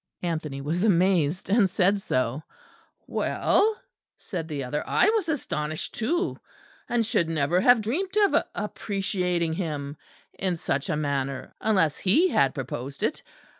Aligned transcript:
Anthony 0.23 0.61
was 0.61 0.83
amazed, 0.83 1.47
and 1.47 1.69
said 1.69 2.01
so. 2.01 2.41
"Well," 3.05 3.79
said 4.17 4.47
the 4.47 4.63
other, 4.63 4.83
"I 4.89 5.11
was 5.11 5.29
astonished 5.29 5.93
too; 5.93 6.39
and 6.89 7.05
should 7.05 7.29
never 7.29 7.61
have 7.61 7.81
dreamt 7.81 8.17
of 8.17 8.43
appreciating 8.55 9.53
him 9.53 9.97
in 10.33 10.55
such 10.55 10.89
a 10.89 10.97
manner 10.97 11.53
unless 11.61 11.99
he 11.99 12.29
had 12.29 12.55
proposed 12.55 13.03
it. 13.03 13.21